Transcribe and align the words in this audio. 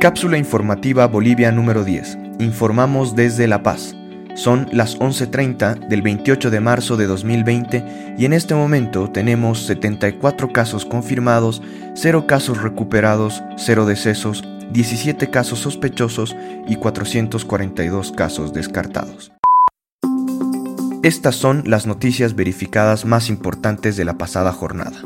Cápsula 0.00 0.38
informativa 0.38 1.06
Bolivia 1.08 1.52
número 1.52 1.84
10. 1.84 2.16
Informamos 2.38 3.14
desde 3.14 3.46
La 3.46 3.62
Paz. 3.62 3.94
Son 4.34 4.66
las 4.72 4.98
11.30 4.98 5.88
del 5.88 6.00
28 6.00 6.50
de 6.50 6.58
marzo 6.58 6.96
de 6.96 7.06
2020 7.06 8.14
y 8.16 8.24
en 8.24 8.32
este 8.32 8.54
momento 8.54 9.10
tenemos 9.10 9.66
74 9.66 10.54
casos 10.54 10.86
confirmados, 10.86 11.60
0 11.96 12.26
casos 12.26 12.62
recuperados, 12.62 13.42
0 13.58 13.84
decesos, 13.84 14.42
17 14.72 15.28
casos 15.28 15.58
sospechosos 15.58 16.34
y 16.66 16.76
442 16.76 18.12
casos 18.12 18.54
descartados. 18.54 19.32
Estas 21.02 21.36
son 21.36 21.64
las 21.66 21.86
noticias 21.86 22.34
verificadas 22.34 23.04
más 23.04 23.28
importantes 23.28 23.98
de 23.98 24.06
la 24.06 24.16
pasada 24.16 24.50
jornada. 24.50 25.02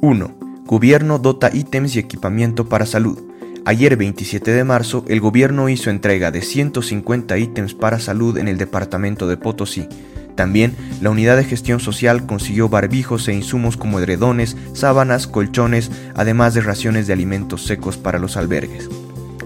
1. 0.00 0.30
Gobierno 0.64 1.18
dota 1.18 1.50
ítems 1.52 1.96
y 1.96 1.98
equipamiento 1.98 2.68
para 2.68 2.86
salud. 2.86 3.27
Ayer 3.64 3.96
27 3.96 4.50
de 4.50 4.64
marzo, 4.64 5.04
el 5.08 5.20
gobierno 5.20 5.68
hizo 5.68 5.90
entrega 5.90 6.30
de 6.30 6.42
150 6.42 7.36
ítems 7.38 7.74
para 7.74 7.98
salud 7.98 8.38
en 8.38 8.48
el 8.48 8.56
departamento 8.56 9.28
de 9.28 9.36
Potosí. 9.36 9.86
También, 10.34 10.74
la 11.00 11.10
unidad 11.10 11.36
de 11.36 11.44
gestión 11.44 11.80
social 11.80 12.24
consiguió 12.24 12.68
barbijos 12.68 13.26
e 13.28 13.34
insumos 13.34 13.76
como 13.76 13.98
edredones, 13.98 14.56
sábanas, 14.72 15.26
colchones, 15.26 15.90
además 16.14 16.54
de 16.54 16.60
raciones 16.60 17.06
de 17.06 17.12
alimentos 17.12 17.66
secos 17.66 17.96
para 17.96 18.18
los 18.18 18.36
albergues. 18.36 18.88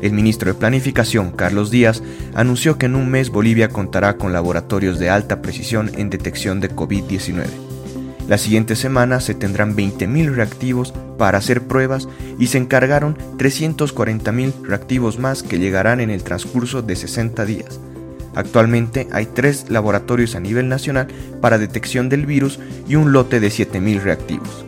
El 0.03 0.13
ministro 0.13 0.53
de 0.53 0.59
Planificación, 0.59 1.31
Carlos 1.31 1.71
Díaz, 1.71 2.03
anunció 2.35 2.77
que 2.77 2.87
en 2.87 2.97
un 2.97 3.09
mes 3.09 3.31
Bolivia 3.31 3.69
contará 3.69 4.19
con 4.19 4.33
laboratorios 4.33 4.99
de 4.99 5.09
alta 5.09 5.41
precisión 5.41 5.91
en 5.97 6.11
detección 6.11 6.61
de 6.61 6.71
COVID-19. 6.71 7.72
La 8.29 8.39
siguiente 8.39 8.77
semana 8.77 9.21
se 9.21 9.35
tendrán 9.35 9.77
20.000 9.77 10.35
reactivos 10.35 10.95
para 11.19 11.39
hacer 11.39 11.63
pruebas 11.63 12.09
y 12.39 12.47
se 12.47 12.59
encargaron 12.59 13.17
340.000 13.37 14.63
reactivos 14.63 15.19
más 15.19 15.43
que 15.43 15.59
llegarán 15.59 16.01
en 16.01 16.11
el 16.11 16.23
transcurso 16.23 16.83
de 16.83 16.97
60 16.97 17.45
días. 17.45 17.81
Actualmente 18.35 19.09
hay 19.13 19.27
tres 19.27 19.67
laboratorios 19.69 20.35
a 20.35 20.41
nivel 20.41 20.69
nacional 20.69 21.09
para 21.41 21.59
detección 21.59 22.09
del 22.09 22.25
virus 22.25 22.59
y 22.89 22.95
un 22.95 23.13
lote 23.13 23.41
de 23.41 23.49
7.000 23.49 24.03
reactivos. 24.03 24.65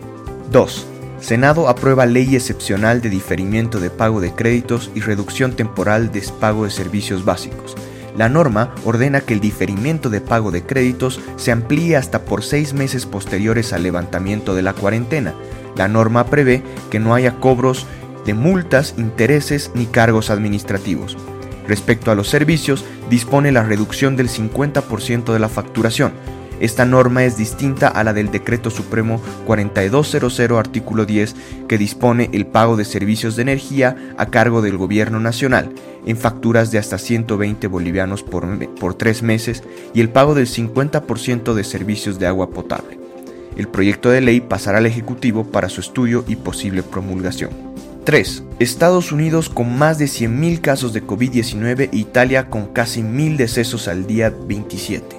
2. 0.51 0.87
Senado 1.21 1.69
aprueba 1.69 2.05
ley 2.05 2.35
excepcional 2.35 3.01
de 3.01 3.09
diferimiento 3.09 3.81
de 3.81 3.89
pago 3.89 4.21
de 4.21 4.33
créditos 4.33 4.91
y 4.95 5.01
reducción 5.01 5.57
temporal 5.57 6.13
de 6.13 6.23
pago 6.39 6.65
de 6.65 6.71
servicios 6.71 7.25
básicos. 7.25 7.75
La 8.17 8.29
norma 8.29 8.75
ordena 8.85 9.21
que 9.21 9.35
el 9.35 9.41
diferimiento 9.41 10.09
de 10.09 10.21
pago 10.21 10.51
de 10.51 10.63
créditos 10.63 11.21
se 11.37 11.51
amplíe 11.51 11.97
hasta 11.97 12.25
por 12.25 12.45
seis 12.45 12.73
meses 12.73 13.07
posteriores 13.07 13.73
al 13.73 13.83
levantamiento 13.83 14.55
de 14.55 14.63
la 14.63 14.73
cuarentena. 14.73 15.35
La 15.77 15.89
norma 15.89 16.27
prevé 16.27 16.63
que 16.91 17.01
no 17.01 17.15
haya 17.15 17.41
cobros 17.41 17.87
de 18.25 18.35
multas, 18.35 18.95
intereses 18.97 19.73
ni 19.75 19.87
cargos 19.87 20.31
administrativos. 20.31 21.17
Respecto 21.67 22.11
a 22.11 22.15
los 22.15 22.29
servicios, 22.29 22.85
dispone 23.11 23.51
la 23.51 23.65
reducción 23.65 24.17
del 24.17 24.29
50% 24.29 25.33
de 25.33 25.39
la 25.39 25.49
facturación, 25.49 26.13
esta 26.61 26.85
norma 26.85 27.25
es 27.25 27.37
distinta 27.37 27.89
a 27.89 28.05
la 28.05 28.13
del 28.13 28.31
Decreto 28.31 28.71
Supremo 28.71 29.21
4200 29.47 30.41
artículo 30.59 31.05
10 31.05 31.35
que 31.69 31.79
dispone 31.79 32.31
el 32.33 32.47
pago 32.47 32.77
de 32.77 32.85
servicios 32.85 33.37
de 33.37 33.43
energía 33.43 33.97
a 34.17 34.27
cargo 34.27 34.63
del 34.63 34.77
gobierno 34.77 35.21
nacional 35.21 35.71
en 36.07 36.17
facturas 36.17 36.71
de 36.71 36.79
hasta 36.79 36.99
120 36.99 37.67
bolivianos 37.67 38.23
por, 38.23 38.47
por 38.75 38.95
tres 38.95 39.23
meses 39.23 39.63
y 39.95 40.01
el 40.01 40.11
pago 40.11 40.35
del 40.35 40.47
50% 40.47 41.55
de 41.55 41.65
servicios 41.65 42.19
de 42.19 42.27
agua 42.27 42.51
potable. 42.51 42.99
El 43.57 43.69
proyecto 43.69 44.11
de 44.11 44.21
ley 44.21 44.41
pasará 44.41 44.79
al 44.79 44.87
Ejecutivo 44.87 45.45
para 45.45 45.69
su 45.69 45.81
estudio 45.81 46.25
y 46.27 46.37
posible 46.37 46.83
promulgación. 46.83 47.51
3. 48.05 48.43
Estados 48.59 49.13
Unidos 49.13 49.49
con 49.49 49.79
más 49.79 49.99
de 49.99 50.07
100.000 50.07 50.61
casos 50.61 50.93
de 50.93 51.07
COVID-19 51.07 51.89
e 51.93 51.97
Italia 51.97 52.51
con 52.51 52.67
casi 52.67 53.01
1.000 53.01 53.37
decesos 53.37 53.89
al 53.89 54.07
día 54.07 54.31
27. 54.47 55.17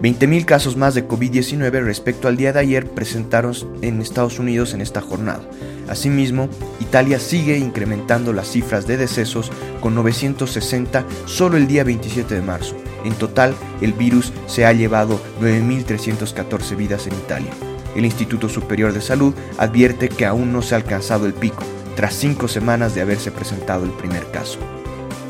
20.000 0.00 0.44
casos 0.44 0.76
más 0.76 0.94
de 0.94 1.08
COVID-19 1.08 1.82
respecto 1.82 2.28
al 2.28 2.36
día 2.36 2.52
de 2.52 2.60
ayer 2.60 2.86
presentaron 2.86 3.54
en 3.82 4.00
Estados 4.00 4.38
Unidos 4.38 4.72
en 4.72 4.80
esta 4.80 5.00
jornada. 5.00 5.40
Asimismo, 5.88 6.48
Italia 6.80 7.18
sigue 7.18 7.58
incrementando 7.58 8.32
las 8.32 8.48
cifras 8.48 8.86
de 8.86 8.96
decesos 8.96 9.50
con 9.80 9.96
960 9.96 11.04
solo 11.26 11.56
el 11.56 11.66
día 11.66 11.82
27 11.82 12.32
de 12.32 12.42
marzo. 12.42 12.76
En 13.04 13.14
total, 13.14 13.54
el 13.80 13.92
virus 13.92 14.32
se 14.46 14.66
ha 14.66 14.72
llevado 14.72 15.20
9.314 15.40 16.76
vidas 16.76 17.08
en 17.08 17.14
Italia. 17.14 17.50
El 17.96 18.04
Instituto 18.04 18.48
Superior 18.48 18.92
de 18.92 19.00
Salud 19.00 19.34
advierte 19.56 20.08
que 20.08 20.26
aún 20.26 20.52
no 20.52 20.62
se 20.62 20.74
ha 20.74 20.78
alcanzado 20.78 21.26
el 21.26 21.34
pico, 21.34 21.64
tras 21.96 22.14
cinco 22.14 22.46
semanas 22.46 22.94
de 22.94 23.00
haberse 23.00 23.32
presentado 23.32 23.84
el 23.84 23.90
primer 23.90 24.30
caso. 24.30 24.60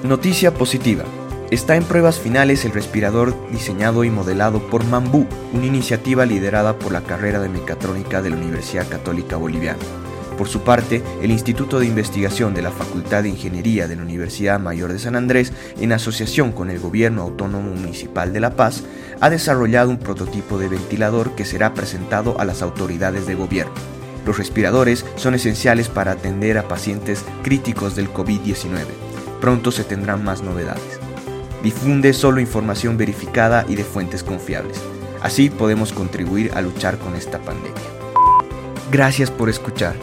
Noticia 0.02 0.52
positiva. 0.52 1.04
Está 1.50 1.76
en 1.76 1.84
pruebas 1.84 2.18
finales 2.18 2.66
el 2.66 2.72
respirador 2.72 3.34
diseñado 3.50 4.04
y 4.04 4.10
modelado 4.10 4.60
por 4.68 4.84
Mambú, 4.84 5.26
una 5.54 5.64
iniciativa 5.64 6.26
liderada 6.26 6.78
por 6.78 6.92
la 6.92 7.00
carrera 7.00 7.40
de 7.40 7.48
mecatrónica 7.48 8.20
de 8.20 8.28
la 8.28 8.36
Universidad 8.36 8.86
Católica 8.86 9.38
Boliviana. 9.38 9.78
Por 10.36 10.46
su 10.46 10.60
parte, 10.60 11.02
el 11.22 11.30
Instituto 11.30 11.80
de 11.80 11.86
Investigación 11.86 12.52
de 12.52 12.60
la 12.60 12.70
Facultad 12.70 13.22
de 13.22 13.30
Ingeniería 13.30 13.88
de 13.88 13.96
la 13.96 14.02
Universidad 14.02 14.60
Mayor 14.60 14.92
de 14.92 14.98
San 14.98 15.16
Andrés, 15.16 15.54
en 15.80 15.92
asociación 15.92 16.52
con 16.52 16.68
el 16.68 16.80
Gobierno 16.80 17.22
Autónomo 17.22 17.70
Municipal 17.70 18.34
de 18.34 18.40
La 18.40 18.54
Paz, 18.54 18.82
ha 19.18 19.30
desarrollado 19.30 19.88
un 19.88 19.98
prototipo 19.98 20.58
de 20.58 20.68
ventilador 20.68 21.34
que 21.34 21.46
será 21.46 21.72
presentado 21.72 22.38
a 22.38 22.44
las 22.44 22.60
autoridades 22.60 23.26
de 23.26 23.34
gobierno. 23.34 23.72
Los 24.26 24.36
respiradores 24.36 25.06
son 25.16 25.34
esenciales 25.34 25.88
para 25.88 26.12
atender 26.12 26.58
a 26.58 26.68
pacientes 26.68 27.24
críticos 27.42 27.96
del 27.96 28.12
COVID-19. 28.12 28.84
Pronto 29.40 29.72
se 29.72 29.84
tendrán 29.84 30.22
más 30.22 30.42
novedades. 30.42 31.07
Difunde 31.62 32.12
solo 32.12 32.40
información 32.40 32.96
verificada 32.96 33.64
y 33.68 33.74
de 33.74 33.84
fuentes 33.84 34.22
confiables. 34.22 34.80
Así 35.20 35.50
podemos 35.50 35.92
contribuir 35.92 36.52
a 36.54 36.60
luchar 36.60 36.98
con 36.98 37.14
esta 37.14 37.38
pandemia. 37.40 37.74
Gracias 38.90 39.30
por 39.30 39.48
escuchar. 39.48 39.96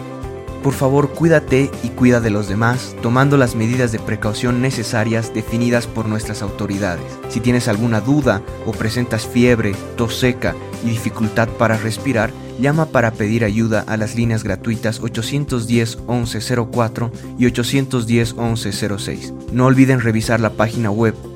Por 0.62 0.74
favor, 0.74 1.12
cuídate 1.12 1.70
y 1.84 1.90
cuida 1.90 2.20
de 2.20 2.32
los 2.32 2.48
demás, 2.48 2.96
tomando 3.04 3.38
las 3.38 3.56
medidas 3.56 3.92
de 3.92 4.00
precaución 4.00 4.64
necesarias 4.64 5.32
definidas 5.32 5.86
por 5.86 6.08
nuestras 6.08 6.42
autoridades. 6.42 7.06
Si 7.30 7.40
tienes 7.40 7.68
alguna 7.68 8.02
duda 8.02 8.42
o 8.66 8.72
presentas 8.72 9.28
fiebre, 9.28 9.76
tos 9.96 10.16
seca 10.16 10.56
y 10.84 10.90
dificultad 10.90 11.50
para 11.50 11.78
respirar, 11.78 12.32
llama 12.60 12.88
para 12.88 13.12
pedir 13.12 13.46
ayuda 13.46 13.82
a 13.82 13.96
las 13.96 14.16
líneas 14.16 14.44
gratuitas 14.44 15.02
810 15.02 16.00
1104 16.08 17.12
y 17.38 17.46
810 17.46 18.34
1106. 18.36 19.34
No 19.52 19.68
olviden 19.68 20.02
revisar 20.02 20.40
la 20.40 20.54
página 20.54 20.90
web 20.90 21.14